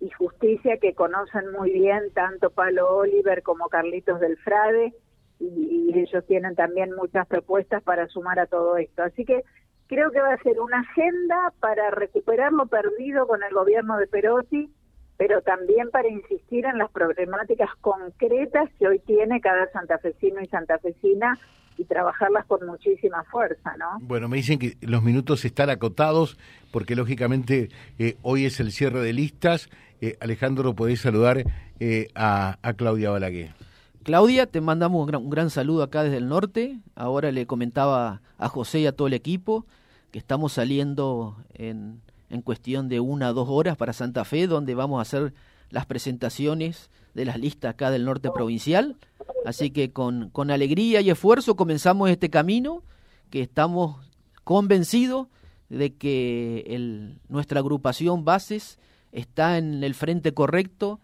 y 0.00 0.10
justicia 0.10 0.78
que 0.78 0.94
conocen 0.94 1.52
muy 1.52 1.70
bien 1.70 2.12
tanto 2.12 2.50
Pablo 2.50 2.96
Oliver 2.96 3.42
como 3.42 3.68
Carlitos 3.68 4.20
del 4.20 4.36
Frade 4.38 4.92
y, 5.38 5.76
ellos 5.94 6.26
tienen 6.26 6.54
también 6.54 6.94
muchas 6.94 7.26
propuestas 7.26 7.82
para 7.82 8.06
sumar 8.08 8.38
a 8.38 8.46
todo 8.46 8.76
esto. 8.76 9.02
Así 9.02 9.24
que 9.24 9.44
creo 9.86 10.10
que 10.10 10.20
va 10.20 10.34
a 10.34 10.42
ser 10.42 10.60
una 10.60 10.80
agenda 10.80 11.54
para 11.58 11.90
recuperar 11.90 12.52
lo 12.52 12.66
perdido 12.66 13.26
con 13.26 13.42
el 13.42 13.54
gobierno 13.54 13.96
de 13.96 14.06
Perotti, 14.06 14.70
pero 15.16 15.40
también 15.40 15.90
para 15.90 16.08
insistir 16.08 16.66
en 16.66 16.76
las 16.76 16.90
problemáticas 16.90 17.70
concretas 17.80 18.68
que 18.78 18.88
hoy 18.88 18.98
tiene 18.98 19.40
cada 19.40 19.70
santafesino 19.72 20.42
y 20.42 20.48
santafesina 20.48 21.38
y 21.78 21.84
trabajarlas 21.84 22.46
con 22.46 22.66
muchísima 22.66 23.24
fuerza, 23.24 23.76
¿no? 23.76 23.98
Bueno, 24.00 24.28
me 24.28 24.36
dicen 24.36 24.58
que 24.58 24.76
los 24.80 25.02
minutos 25.02 25.44
están 25.44 25.70
acotados 25.70 26.36
porque 26.70 26.96
lógicamente 26.96 27.68
eh, 27.98 28.16
hoy 28.22 28.46
es 28.46 28.60
el 28.60 28.72
cierre 28.72 29.00
de 29.00 29.12
listas. 29.12 29.68
Eh, 30.00 30.16
Alejandro, 30.20 30.74
podéis 30.74 31.00
saludar 31.00 31.44
eh, 31.80 32.08
a, 32.14 32.58
a 32.62 32.72
Claudia 32.74 33.10
Balaguer. 33.10 33.54
Claudia, 34.02 34.46
te 34.46 34.60
mandamos 34.60 35.10
un 35.10 35.30
gran, 35.30 35.50
saludo 35.50 35.82
acá 35.82 36.04
desde 36.04 36.18
el 36.18 36.28
norte. 36.28 36.78
Ahora 36.94 37.32
le 37.32 37.46
comentaba 37.46 38.20
a 38.38 38.48
José 38.48 38.80
y 38.80 38.86
a 38.86 38.92
todo 38.92 39.08
el 39.08 39.14
equipo 39.14 39.66
que 40.12 40.18
estamos 40.18 40.52
saliendo 40.52 41.36
en, 41.54 42.00
en 42.30 42.40
cuestión 42.40 42.88
de 42.88 43.00
una 43.00 43.30
o 43.30 43.34
dos 43.34 43.48
horas 43.50 43.76
para 43.76 43.92
Santa 43.92 44.24
Fe, 44.24 44.46
donde 44.46 44.74
vamos 44.74 45.00
a 45.00 45.02
hacer 45.02 45.34
las 45.70 45.86
presentaciones 45.86 46.90
de 47.14 47.24
las 47.24 47.38
listas 47.38 47.70
acá 47.70 47.90
del 47.90 48.04
norte 48.04 48.30
provincial. 48.30 48.96
Así 49.44 49.70
que 49.70 49.92
con, 49.92 50.30
con 50.30 50.50
alegría 50.50 51.00
y 51.00 51.10
esfuerzo 51.10 51.56
comenzamos 51.56 52.10
este 52.10 52.30
camino 52.30 52.82
que 53.30 53.40
estamos 53.40 53.96
convencidos 54.44 55.28
de 55.68 55.94
que 55.94 56.64
el, 56.68 57.18
nuestra 57.28 57.60
agrupación 57.60 58.24
Bases 58.24 58.78
está 59.12 59.58
en 59.58 59.82
el 59.82 59.94
frente 59.94 60.34
correcto 60.34 61.00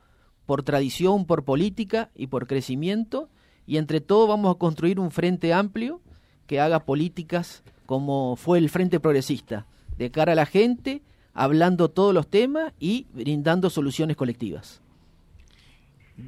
por 0.47 0.63
tradición, 0.63 1.25
por 1.27 1.45
política 1.45 2.11
y 2.15 2.27
por 2.27 2.47
crecimiento, 2.47 3.29
y 3.67 3.77
entre 3.77 4.01
todo 4.01 4.27
vamos 4.27 4.55
a 4.55 4.59
construir 4.59 5.01
un 5.01 5.11
frente 5.11 5.53
amplio 5.53 6.01
que 6.47 6.61
haga 6.61 6.85
políticas 6.85 7.63
como 7.87 8.37
fue 8.37 8.59
el 8.59 8.71
Frente 8.71 9.01
Progresista, 9.01 9.67
de 9.99 10.11
cara 10.11 10.33
a 10.33 10.35
la 10.37 10.47
gente, 10.47 11.03
hablando 11.35 11.91
todos 11.91 12.15
los 12.15 12.29
temas 12.29 12.73
y 12.79 13.07
brindando 13.13 13.71
soluciones 13.71 14.17
colectivas. 14.17 14.83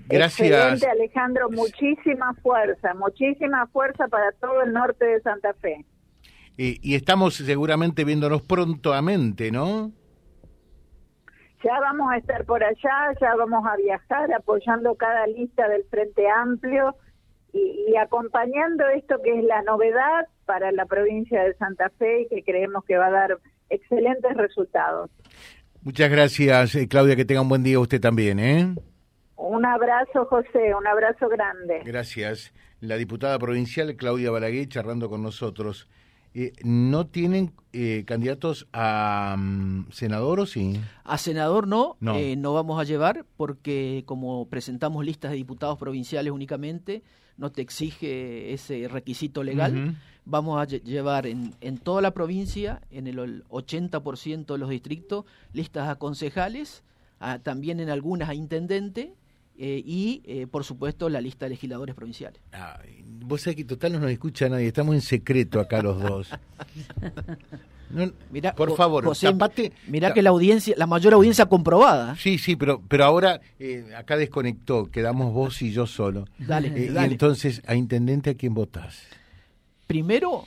Gracias. 0.08 0.50
Excelente, 0.50 0.86
Alejandro, 0.88 1.50
muchísima 1.50 2.34
fuerza, 2.42 2.94
muchísima 2.94 3.66
fuerza 3.66 4.08
para 4.08 4.32
todo 4.32 4.62
el 4.62 4.72
norte 4.72 5.04
de 5.04 5.20
Santa 5.20 5.54
Fe. 5.54 5.84
y 6.56 6.94
estamos 6.94 7.34
seguramente 7.34 8.04
viéndonos 8.04 8.42
prontamente, 8.42 9.50
¿no? 9.50 9.92
ya 11.64 11.80
vamos 11.80 12.12
a 12.12 12.18
estar 12.18 12.44
por 12.44 12.62
allá, 12.62 13.14
ya 13.20 13.34
vamos 13.36 13.64
a 13.66 13.76
viajar 13.76 14.32
apoyando 14.32 14.94
cada 14.96 15.26
lista 15.26 15.66
del 15.68 15.84
Frente 15.84 16.28
Amplio 16.28 16.94
y, 17.52 17.96
acompañando 17.96 18.86
esto 18.88 19.16
que 19.22 19.38
es 19.38 19.44
la 19.44 19.62
novedad 19.62 20.26
para 20.44 20.72
la 20.72 20.84
provincia 20.84 21.42
de 21.42 21.54
Santa 21.54 21.88
Fe 21.98 22.22
y 22.22 22.28
que 22.28 22.44
creemos 22.44 22.84
que 22.84 22.98
va 22.98 23.06
a 23.06 23.10
dar 23.10 23.38
excelentes 23.70 24.36
resultados. 24.36 25.10
Muchas 25.82 26.10
gracias, 26.10 26.74
eh, 26.74 26.88
Claudia, 26.88 27.16
que 27.16 27.24
tenga 27.24 27.42
un 27.42 27.48
buen 27.48 27.62
día 27.62 27.78
usted 27.78 28.00
también, 28.00 28.38
¿eh? 28.38 28.74
Un 29.36 29.66
abrazo, 29.66 30.24
José, 30.26 30.74
un 30.74 30.86
abrazo 30.86 31.28
grande. 31.28 31.82
Gracias. 31.84 32.54
La 32.80 32.96
diputada 32.96 33.38
provincial 33.38 33.94
Claudia 33.96 34.30
Balaguer 34.30 34.68
charlando 34.68 35.08
con 35.08 35.22
nosotros. 35.22 35.88
Eh, 36.36 36.52
¿No 36.64 37.06
tienen 37.06 37.52
eh, 37.72 38.02
candidatos 38.06 38.66
a 38.72 39.36
mm, 39.38 39.90
senador 39.92 40.40
o 40.40 40.46
sí? 40.46 40.80
A 41.04 41.16
senador 41.16 41.68
no, 41.68 41.96
no. 42.00 42.16
Eh, 42.16 42.34
no 42.36 42.52
vamos 42.52 42.80
a 42.80 42.84
llevar 42.84 43.24
porque 43.36 44.02
como 44.04 44.48
presentamos 44.48 45.04
listas 45.04 45.30
de 45.30 45.36
diputados 45.36 45.78
provinciales 45.78 46.32
únicamente, 46.32 47.04
no 47.36 47.52
te 47.52 47.62
exige 47.62 48.52
ese 48.52 48.88
requisito 48.88 49.44
legal. 49.44 49.96
Vamos 50.26 50.60
a 50.60 50.64
llevar 50.64 51.26
en, 51.26 51.54
en, 51.60 51.78
toda 51.78 52.00
la 52.00 52.12
provincia, 52.12 52.80
en 52.90 53.06
el 53.06 53.44
80% 53.48 54.46
de 54.46 54.58
los 54.58 54.70
distritos, 54.70 55.24
listas 55.52 55.88
a 55.88 55.96
concejales, 55.96 56.82
también 57.42 57.80
en 57.80 57.90
algunas 57.90 58.28
a 58.28 58.34
intendente 58.34 59.14
eh, 59.56 59.80
y, 59.84 60.20
eh, 60.24 60.46
por 60.48 60.64
supuesto, 60.64 61.08
la 61.08 61.20
lista 61.20 61.46
de 61.46 61.50
legisladores 61.50 61.94
provinciales. 61.94 62.40
vos 63.24 63.40
sabés 63.40 63.56
que 63.56 63.64
total 63.64 63.92
no 63.92 64.00
nos 64.00 64.10
escucha 64.10 64.48
nadie, 64.48 64.66
estamos 64.66 64.96
en 64.96 65.00
secreto 65.00 65.60
acá 65.60 65.80
los 65.80 66.02
dos. 66.02 66.28
por 68.56 68.74
favor, 68.74 69.16
tapate, 69.16 69.72
mirá 69.86 70.12
que 70.12 70.22
la 70.22 70.30
audiencia, 70.30 70.74
la 70.76 70.88
mayor 70.88 71.14
audiencia 71.14 71.46
comprobada. 71.46 72.16
Sí, 72.16 72.38
sí, 72.38 72.56
pero, 72.56 72.82
pero 72.88 73.04
ahora 73.04 73.40
eh, 73.60 73.86
acá 73.96 74.16
desconectó, 74.16 74.90
quedamos 74.90 75.32
vos 75.32 75.62
y 75.62 75.70
yo 75.70 75.86
solo. 75.86 76.26
Dale, 76.36 76.72
Y 76.76 76.88
entonces, 77.04 77.62
a 77.66 77.76
intendente, 77.76 78.30
¿a 78.30 78.34
quién 78.34 78.54
votás? 78.54 79.04
Primero, 79.86 80.44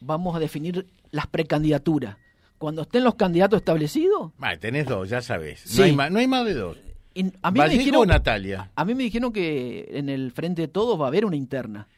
vamos 0.00 0.36
a 0.36 0.38
definir 0.38 0.86
las 1.10 1.26
precandidaturas. 1.26 2.16
Cuando 2.58 2.82
estén 2.82 3.04
los 3.04 3.14
candidatos 3.14 3.58
establecidos. 3.58 4.32
Vale, 4.36 4.58
tenés 4.58 4.86
dos, 4.86 5.08
ya 5.08 5.22
sabes. 5.22 5.76
No, 5.76 5.84
hay 5.84 5.92
más, 5.92 6.10
no 6.10 6.18
hay 6.18 6.26
más 6.26 6.44
de 6.44 6.54
dos 6.54 6.76
a 7.42 7.50
mí 7.50 7.60
me 7.60 7.68
dijeron, 7.68 8.08
Natalia? 8.08 8.70
A 8.74 8.84
mí 8.84 8.94
me 8.94 9.04
dijeron 9.04 9.32
que 9.32 9.88
en 9.92 10.08
el 10.08 10.32
frente 10.32 10.62
de 10.62 10.68
todos 10.68 11.00
va 11.00 11.06
a 11.06 11.08
haber 11.08 11.24
una 11.24 11.36
interna. 11.36 11.88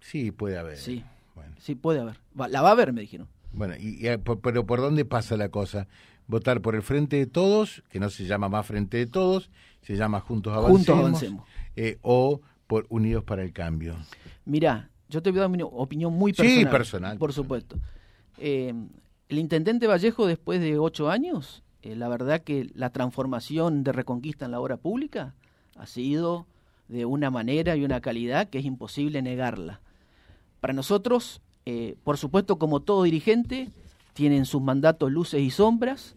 Sí, 0.00 0.30
puede 0.30 0.58
haber. 0.58 0.76
Sí, 0.76 1.04
sí 1.58 1.74
puede 1.74 2.00
haber. 2.00 2.20
la 2.34 2.62
va 2.62 2.68
a 2.68 2.72
haber, 2.72 2.92
me 2.92 3.00
dijeron. 3.00 3.28
Bueno, 3.52 3.74
y, 3.78 4.06
eh, 4.06 4.18
pero 4.18 4.66
¿por 4.66 4.80
dónde 4.80 5.04
pasa 5.04 5.36
la 5.36 5.48
cosa? 5.48 5.88
Votar 6.28 6.60
por 6.60 6.74
el 6.74 6.82
frente 6.82 7.16
de 7.16 7.26
todos, 7.26 7.82
que 7.88 8.00
no 8.00 8.10
se 8.10 8.26
llama 8.26 8.48
más 8.48 8.66
frente 8.66 8.96
de 8.98 9.06
todos, 9.06 9.50
se 9.82 9.96
llama 9.96 10.20
Juntos 10.20 10.52
Avancemos. 10.52 10.78
Juntos 10.78 10.98
Avancemos. 10.98 11.48
Eh, 11.76 11.98
o 12.02 12.40
por 12.66 12.86
Unidos 12.88 13.24
para 13.24 13.42
el 13.42 13.52
Cambio. 13.52 13.96
Mirá, 14.44 14.90
yo 15.08 15.22
te 15.22 15.30
voy 15.30 15.38
a 15.38 15.42
dar 15.42 15.50
mi 15.50 15.62
opinión 15.62 16.12
muy 16.12 16.32
personal. 16.32 16.58
Sí, 16.58 16.66
personal. 16.66 17.18
Por 17.18 17.32
supuesto. 17.32 17.76
Eh, 18.38 18.74
el 19.28 19.38
intendente 19.38 19.86
Vallejo, 19.86 20.26
después 20.26 20.60
de 20.60 20.78
ocho 20.78 21.10
años, 21.10 21.64
eh, 21.82 21.96
la 21.96 22.08
verdad 22.08 22.42
que 22.42 22.70
la 22.74 22.90
transformación 22.90 23.84
de 23.84 23.92
Reconquista 23.92 24.44
en 24.44 24.50
la 24.50 24.60
obra 24.60 24.76
pública 24.76 25.34
ha 25.76 25.86
sido 25.86 26.46
de 26.88 27.04
una 27.04 27.30
manera 27.30 27.76
y 27.76 27.84
una 27.84 28.00
calidad 28.00 28.48
que 28.48 28.58
es 28.58 28.64
imposible 28.64 29.22
negarla. 29.22 29.80
Para 30.60 30.72
nosotros, 30.72 31.40
eh, 31.64 31.96
por 32.04 32.18
supuesto, 32.18 32.58
como 32.58 32.80
todo 32.80 33.02
dirigente, 33.02 33.70
tienen 34.14 34.46
sus 34.46 34.62
mandatos 34.62 35.10
luces 35.12 35.40
y 35.40 35.50
sombras. 35.50 36.16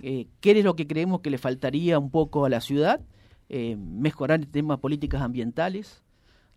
Eh, 0.00 0.26
¿Qué 0.40 0.52
es 0.52 0.64
lo 0.64 0.76
que 0.76 0.86
creemos 0.86 1.20
que 1.20 1.30
le 1.30 1.38
faltaría 1.38 1.98
un 1.98 2.10
poco 2.10 2.44
a 2.44 2.50
la 2.50 2.60
ciudad? 2.60 3.00
mejorar 3.48 4.40
el 4.40 4.48
tema 4.48 4.74
de 4.74 4.80
políticas 4.80 5.22
ambientales, 5.22 6.02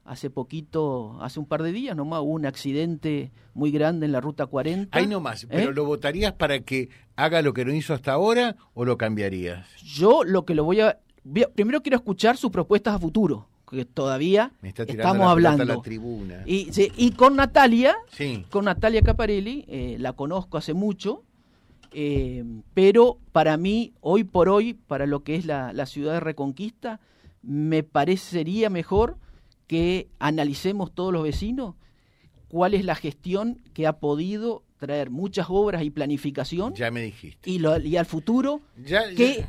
hace 0.10 0.32
poquito, 0.32 1.20
hace 1.22 1.40
un 1.40 1.46
par 1.46 1.62
de 1.62 1.72
días 1.72 1.96
nomás, 1.96 2.22
hubo 2.22 2.32
un 2.32 2.48
accidente 2.48 3.32
muy 3.54 3.70
grande 3.70 4.08
en 4.08 4.12
la 4.12 4.20
ruta 4.20 4.48
40. 4.48 4.98
Ahí 4.98 5.06
nomás, 5.06 5.46
pero 5.48 5.70
¿Eh? 5.70 5.74
¿lo 5.74 5.86
votarías 5.86 6.34
para 6.34 6.62
que 6.62 6.90
haga 7.16 7.44
lo 7.44 7.54
que 7.54 7.64
no 7.64 7.72
hizo 7.72 7.94
hasta 7.94 8.14
ahora 8.14 8.56
o 8.74 8.86
lo 8.86 8.98
cambiarías? 8.98 9.68
Yo 9.84 10.24
lo 10.24 10.46
que 10.46 10.56
lo 10.56 10.64
voy 10.64 10.82
a... 10.82 10.98
Primero 11.54 11.84
quiero 11.84 11.98
escuchar 11.98 12.38
sus 12.38 12.50
propuestas 12.50 12.96
a 12.96 13.00
futuro 13.00 13.48
que 13.70 13.86
todavía 13.86 14.52
estamos 14.64 15.28
hablando. 15.28 15.64
La 15.64 15.80
tribuna. 15.80 16.42
Y, 16.48 16.72
y 16.98 17.12
con 17.12 17.36
Natalia, 17.36 17.96
con 18.50 18.66
Natalia 18.66 19.04
Caparelli, 19.04 19.66
eh, 19.68 19.98
la 20.00 20.14
conozco 20.14 20.58
hace 20.58 20.74
mucho, 20.74 21.24
eh, 21.92 22.44
pero 22.74 23.20
para 23.32 23.58
mí, 23.58 23.94
hoy 24.02 24.24
por 24.24 24.50
hoy, 24.50 24.74
para 24.74 25.06
lo 25.06 25.24
que 25.24 25.36
es 25.36 25.46
la, 25.46 25.72
la 25.72 25.86
ciudad 25.86 26.14
de 26.14 26.20
Reconquista, 26.20 27.00
me 27.44 27.84
parecería 27.84 28.72
mejor 28.72 29.18
que 29.70 30.10
analicemos 30.18 30.92
todos 30.96 31.14
los 31.14 31.22
vecinos 31.22 31.76
cuál 32.48 32.74
es 32.74 32.84
la 32.84 32.96
gestión 32.96 33.62
que 33.76 33.86
ha 33.86 34.00
podido 34.00 34.64
traer 34.80 35.12
muchas 35.12 35.46
obras 35.48 35.84
y 35.84 35.92
planificación. 35.92 36.74
Ya 36.74 36.90
me 36.90 37.02
dijiste. 37.04 37.48
Y, 37.48 37.62
y 37.88 37.96
al 37.96 38.08
futuro, 38.08 38.62
que 39.16 39.46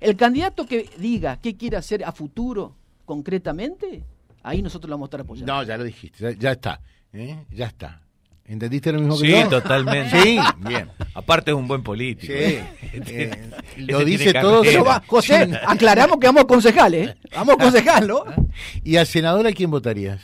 el 0.00 0.16
candidato 0.16 0.64
que 0.64 0.88
diga 0.96 1.38
qué 1.38 1.54
quiere 1.58 1.76
hacer 1.76 2.02
a 2.02 2.12
futuro 2.12 2.74
concretamente, 3.04 4.02
ahí 4.42 4.62
nosotros 4.62 4.88
lo 4.88 4.94
vamos 4.94 5.08
a 5.08 5.08
estar 5.08 5.20
apoyando. 5.20 5.52
No, 5.52 5.62
ya 5.64 5.76
lo 5.76 5.84
dijiste, 5.84 6.34
ya, 6.38 6.52
está, 6.52 6.80
¿eh? 7.12 7.44
ya 7.50 7.66
está. 7.66 8.00
¿Entendiste 8.44 8.92
lo 8.92 8.98
mismo 8.98 9.18
que 9.18 9.28
yo? 9.28 9.42
Sí, 9.42 9.48
totalmente. 9.48 10.22
Sí, 10.22 10.38
bien. 10.58 10.88
Aparte 11.14 11.52
es 11.52 11.56
un 11.56 11.68
buen 11.68 11.82
político. 11.82 12.32
Sí. 12.32 12.58
Eh, 12.92 13.50
lo 13.78 14.04
dice 14.04 14.32
todo. 14.32 14.62
José, 15.06 15.58
aclaramos 15.66 16.18
que 16.18 16.26
vamos 16.26 16.44
concejales, 16.44 17.10
¿eh? 17.10 17.16
Vamos 17.34 17.54
a 17.58 17.62
concejarlo. 17.62 18.24
¿Y 18.84 18.96
a 18.96 19.04
senador 19.04 19.46
a 19.46 19.52
quién 19.52 19.70
votarías? 19.70 20.20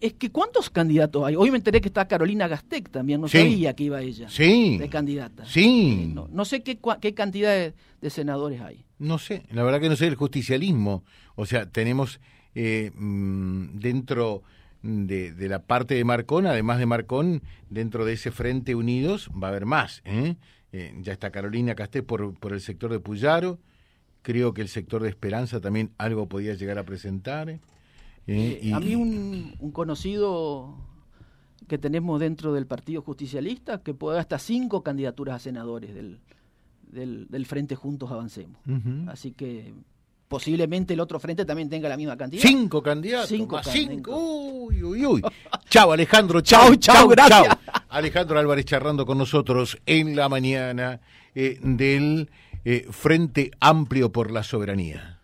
Es 0.00 0.14
que 0.14 0.32
¿cuántos 0.32 0.68
candidatos 0.68 1.24
hay? 1.24 1.36
Hoy 1.36 1.52
me 1.52 1.58
enteré 1.58 1.80
que 1.80 1.86
está 1.86 2.08
Carolina 2.08 2.48
Gastec 2.48 2.90
también, 2.90 3.20
no 3.20 3.28
sabía 3.28 3.72
que 3.74 3.84
iba 3.84 4.00
ella 4.00 4.28
sí. 4.28 4.76
de 4.76 4.88
candidata. 4.88 5.44
Sí. 5.46 6.12
No, 6.12 6.44
sé 6.44 6.64
qué, 6.64 6.80
qué 7.00 7.14
cantidad 7.14 7.52
de, 7.52 8.10
senadores 8.10 8.60
hay. 8.60 8.84
No 8.98 9.18
sé, 9.18 9.44
la 9.50 9.62
verdad 9.62 9.80
que 9.80 9.88
no 9.88 9.94
sé 9.94 10.08
el 10.08 10.16
justicialismo. 10.16 11.04
O 11.36 11.46
sea, 11.46 11.70
tenemos 11.70 12.18
eh, 12.56 12.90
mm, 12.96 13.78
dentro 13.78 14.42
de, 14.82 15.32
de, 15.32 15.48
la 15.48 15.62
parte 15.62 15.94
de 15.94 16.04
Marcón, 16.04 16.46
además 16.46 16.78
de 16.78 16.86
Marcón, 16.86 17.42
dentro 17.70 18.04
de 18.04 18.14
ese 18.14 18.30
Frente 18.30 18.74
Unidos 18.74 19.30
va 19.30 19.48
a 19.48 19.50
haber 19.50 19.66
más. 19.66 20.02
¿eh? 20.04 20.36
Eh, 20.72 20.94
ya 21.00 21.12
está 21.12 21.30
Carolina 21.30 21.74
Casté 21.74 22.02
por, 22.02 22.38
por 22.38 22.52
el 22.52 22.60
sector 22.60 22.90
de 22.90 23.00
Puyaro, 23.00 23.58
creo 24.22 24.54
que 24.54 24.62
el 24.62 24.68
sector 24.68 25.02
de 25.02 25.08
Esperanza 25.08 25.60
también 25.60 25.92
algo 25.98 26.28
podía 26.28 26.54
llegar 26.54 26.78
a 26.78 26.84
presentar. 26.84 27.50
¿eh? 27.50 27.60
a 28.72 28.80
mí 28.80 28.94
un, 28.94 29.54
un, 29.58 29.72
conocido 29.72 30.76
que 31.68 31.78
tenemos 31.78 32.20
dentro 32.20 32.52
del 32.52 32.66
Partido 32.66 33.02
Justicialista 33.02 33.82
que 33.82 33.94
puede 33.94 34.18
hasta 34.18 34.38
cinco 34.38 34.82
candidaturas 34.82 35.36
a 35.36 35.38
senadores 35.38 35.94
del, 35.94 36.20
del, 36.82 37.26
del 37.28 37.46
Frente 37.46 37.74
Juntos 37.74 38.10
Avancemos. 38.10 38.60
Así 39.08 39.32
que 39.32 39.74
posiblemente 40.32 40.94
el 40.94 41.00
otro 41.00 41.20
frente 41.20 41.44
también 41.44 41.68
tenga 41.68 41.90
la 41.90 41.96
misma 41.98 42.16
cantidad. 42.16 42.42
Cinco 42.42 42.82
candidatos. 42.82 43.28
Cinco, 43.28 43.60
cinco. 43.62 44.16
Uy, 44.16 44.82
uy, 44.82 45.04
uy. 45.04 45.22
chao, 45.68 45.92
Alejandro. 45.92 46.40
Chao, 46.40 46.74
chao, 46.76 47.06
gracias. 47.06 47.54
Alejandro 47.90 48.38
Álvarez 48.38 48.64
charlando 48.64 49.04
con 49.04 49.18
nosotros 49.18 49.76
en 49.84 50.16
la 50.16 50.30
mañana 50.30 51.00
eh, 51.34 51.58
del 51.62 52.30
eh, 52.64 52.86
Frente 52.90 53.50
Amplio 53.60 54.10
por 54.10 54.30
la 54.30 54.42
Soberanía. 54.42 55.18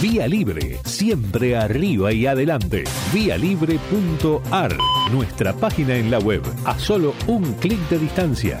Vía 0.00 0.28
Libre, 0.28 0.78
siempre 0.84 1.56
arriba 1.56 2.12
y 2.12 2.26
adelante. 2.26 2.84
Vialibre.ar, 3.12 4.76
nuestra 5.10 5.54
página 5.54 5.96
en 5.96 6.08
la 6.08 6.20
web, 6.20 6.42
a 6.64 6.78
solo 6.78 7.14
un 7.26 7.54
clic 7.54 7.80
de 7.88 7.98
distancia 7.98 8.60